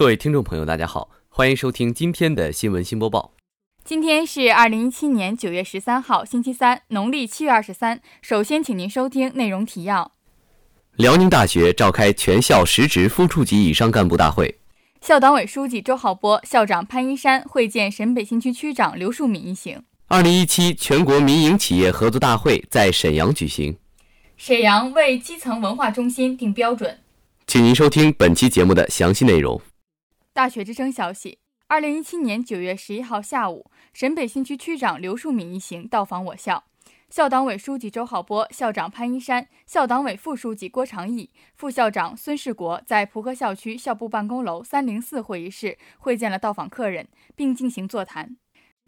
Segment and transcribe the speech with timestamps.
[0.00, 3.34] 各位听众朋友，大家好，欢迎收听今天的新闻新播报。
[3.84, 8.00] 今天是二零一七年九月十三号，星期三，农历七月二十三。
[8.22, 10.12] 首先，请您收听内容提要：
[10.96, 14.58] 辽宁大学召开全校实职副处级以上干部大会，
[15.02, 19.82] 校党委书记周浩波、校长潘一山会见沈北新区区长刘树敏一行。
[20.08, 23.76] 二零一七全国民营企业合作大会在沈阳举行，
[24.38, 27.00] 沈阳为基层文化中心定标准。
[27.46, 29.60] 请您收听本期节目的详细内容。
[30.40, 36.64] 大学之声消息：二零一七年九月十一号下午，沈北新区区长刘树敏一行到访我校，
[37.10, 48.38] 校党委书记周浩波、校长潘一山、校党委副书记郭长义、副校长孙世国在蒲河校区校部办公楼三零四会议室会见了到访客人，并进行座谈。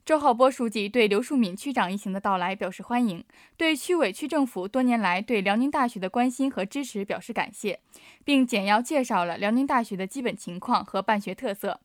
[0.05, 3.24] 周浩波书记对刘树敏区长一行的到来表示欢迎，
[3.57, 7.79] 对区委区政府多年来对辽宁大学的关心和支持表示感谢，
[8.24, 11.79] 并简要介绍了辽宁大学的基本情况和办学特色。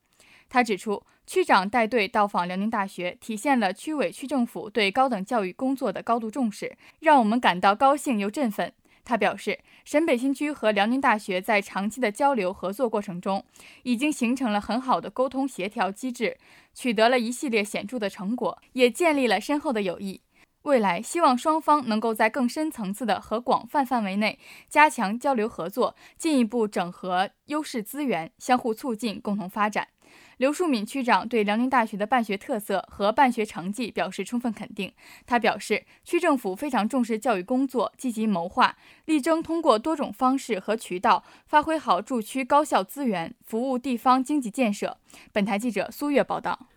[0.50, 8.73] 他指出，区长带队到访辽宁大学，体现了区委区政府对高等教育工作的高度重视，让我们感到高兴又振奋。
[9.08, 13.45] 他表示，沈北新区和辽宁大学在长期的交流合作过程中，
[13.83, 16.38] 已经形成了很好的沟通协调机制，
[16.73, 20.19] 取得了一系列显著的成果，也建立了深厚的友谊。
[20.63, 29.88] 未来希望双方能够在更深层次的和广泛范围内加强交流合作，进一步整合优势资源，相互促进，共同发展。
[30.37, 34.91] 刘树敏区长对辽宁大学的办学特色和办学成绩表示充分肯定。
[35.25, 44.97] 他表示，区政府非常重视教育工作，积极谋划，力争通过多种方式和渠道，发挥好驻区高校资源，服务地方经济建设。
[45.31, 46.67] 本台记者苏月报道。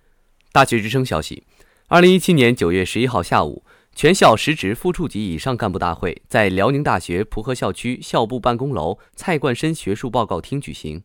[0.53, 1.45] 大学之声消息：
[1.89, 11.03] 二零一七年九月十一号下午，全校实职副处级以上干部大会在辽宁大学蒲河校区校部办公楼蔡冠深学术报告厅举行。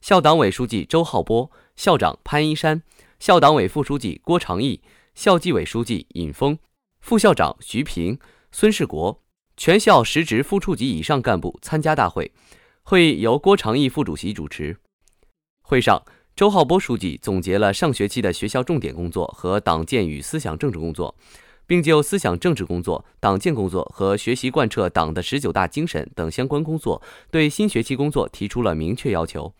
[0.00, 2.82] 校党委书记周浩波、校长潘一山、
[3.18, 4.80] 校党委副书记郭长义、
[5.14, 6.58] 校纪委书记尹峰、
[7.00, 8.18] 副校长徐平、
[8.50, 9.22] 孙世国，
[9.58, 12.32] 全校实职副处级以上干部参加大会。
[12.82, 14.78] 会议由郭长义副主席主持。
[15.62, 16.02] 会上，
[16.34, 21.14] 周浩波书记总结了上学期的学校重点工作和党建与思想政治工作，
[21.66, 29.52] 并就思想政治工作、党建工作和学习贯彻党的十九大精神等相关工作，对新学期工作提出了明确要求。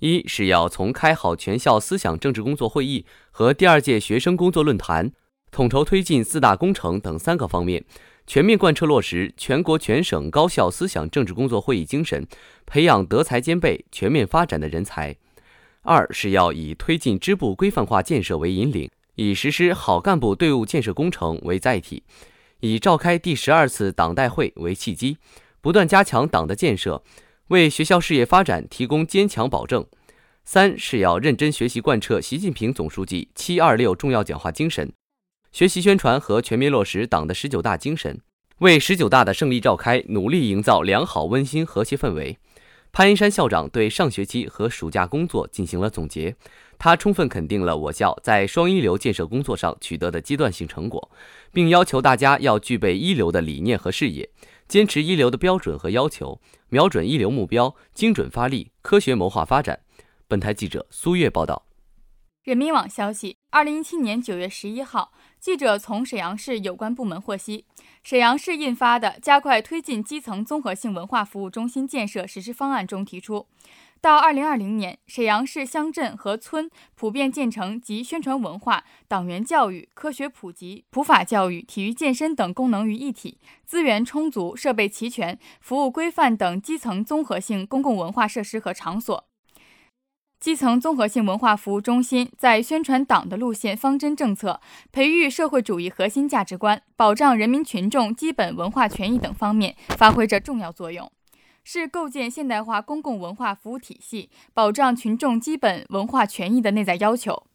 [0.00, 5.10] 一是要从开好全校思想政治工作会议和第二届学生工作论坛，
[5.50, 7.84] 统筹推进四大工程等三个方面，
[8.24, 12.24] 全面贯彻落实全国全省高校思想政治工作会议精神，
[12.64, 15.16] 培养德才兼备、全面发展的人才。
[15.82, 22.04] 二是要以推进支部规范化建设为引领，以实施好干部队伍建设工程为载体，
[22.60, 25.16] 以召开第十二次党代会为契机，
[25.60, 27.02] 不断加强党的建设。
[27.48, 29.86] 为学校事业发展提供坚强保证。
[30.44, 34.90] 三是要认真学习贯彻习近平总书记“七二六”重要讲话精神，
[35.52, 38.18] 学习宣传和全面落实党的十九大精神，
[38.60, 42.38] 为十九大的胜利召开努力营造良好、温馨、和谐氛围。
[42.90, 46.34] 潘一山校长对上学期和暑假工作进行了总结，
[46.78, 51.10] 他充分肯定了我校在双一流建设工作上取得的阶段性成果，
[51.52, 54.30] 并要求大家要具备一流的理念和视野。
[54.68, 59.80] 坚持一流的标准和要求，瞄准一流目标，精准发力，科学谋划发展。
[60.28, 61.64] 本台记者苏月报道。
[62.44, 67.64] 人民网消息：二零一七年九月十一号，记者从沈阳市有关部门获悉，
[68.02, 73.46] 沈阳市印发的《加快推进基层综合性文化服务中心建设实施方案》中提出。
[74.00, 89.24] 到二零二零年，沈阳市乡镇和村普遍建成集宣传文化、党员教育、科学普及、普法教育、体育健身等功能于一体，资源充足、设备齐全、服务规范等基层综合性公共文化设施和场所。
[90.38, 94.60] 基层综合性文化服务中心在宣传党的路线方针政策、
[94.92, 101.10] 培育社会主义核心价值观、保障人民群众基本文化权益等方面发挥着重要作用。
[101.70, 107.46] 是构建现代化公共文化服务体系、保障群众基本文化权益的内在要求。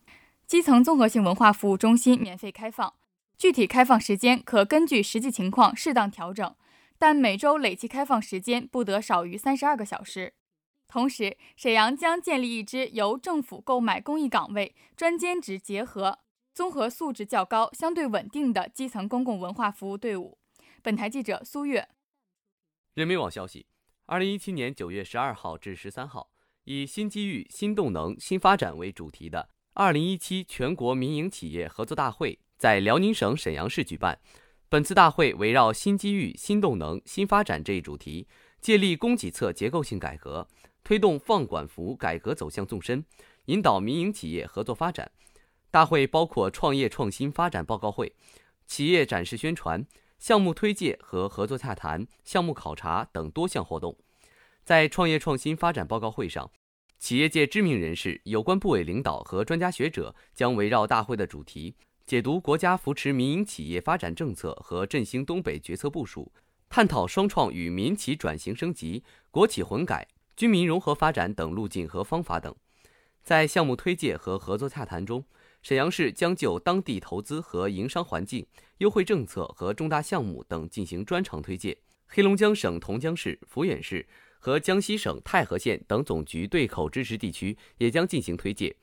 [0.45, 2.93] 基层综合性文化服务中心免费开放，
[3.39, 6.55] 具体开放时间可根据实际情况适当调整，
[6.99, 10.35] 但每周累计开放时间不得少于三十二个小时。
[10.87, 16.19] 同时，沈阳将建立一支由政府购买公益岗位、专兼职结合、
[16.53, 20.37] 综合素质较高、相对稳定的基层公共文化服务队伍。
[20.83, 21.89] 本台记者苏月。
[22.93, 23.65] 人民网消息。
[24.13, 26.29] 二零一七年九月十二号至十三号，
[26.65, 34.19] 以“新机遇、新动能、新发展”为主题的二零一七全国民营企业合作大会在辽宁省沈阳市举办。
[34.69, 38.27] 本次大会围绕“新机遇、新动能、新发展”这一主题，
[38.61, 40.47] 借力供给侧结构性改革，
[40.83, 43.03] 推动放管服改革走向纵深，
[43.45, 45.11] 引导民营企业合作发展。
[45.71, 48.13] 大会包括创业创新发展报告会、
[48.67, 49.83] 企业展示宣传、
[50.23, 53.93] 项目推介和合作洽谈、项目考察等多项活动。
[54.63, 56.49] 在创业创新发展报告会上，
[56.97, 61.75] 企业界知名人士、有关部委领导和专家学者将围绕大会的主题，
[62.05, 66.31] 解读国家扶持民营企业发展政策和振兴东北决策部署，
[66.69, 72.55] 探讨双创与民企转型升级、国企混改、军民融合发展等路径和方法等。
[73.21, 75.25] 在项目推介和合作洽谈中，
[75.63, 78.45] 沈阳市将就当地投资和营商环境、
[78.79, 81.75] 优惠政策和重大项目等进行专场推介。
[82.05, 84.05] 黑龙江省同江市、抚远市。
[84.39, 88.75] 和江西省太和县等总局对口支持地区也将进行推介。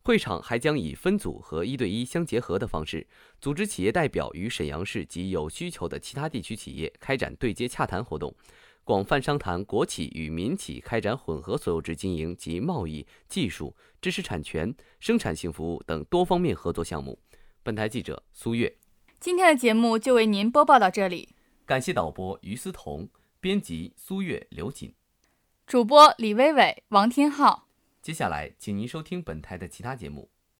[0.00, 3.04] 会场还将以分组和一对一相结合的方式，
[3.40, 8.32] 组织企业代表与沈阳市及有需求的其他地区企业开展对接洽谈活动，
[8.88, 17.18] 广泛商谈国企与民企开展混合所有制经营及贸易、技术、知识产权、生产性服务等多方面合作项目。
[17.62, 18.78] 本台记者苏月，
[19.20, 21.34] 今天的节目就为您播报到这里。
[21.66, 24.94] 感谢导播于思彤，编辑苏月、刘锦。
[25.66, 27.68] 主播李薇薇、王天浩。
[28.00, 30.30] 接下来，请您收听本台的其他节目。